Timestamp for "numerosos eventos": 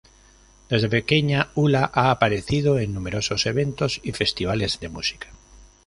2.91-4.01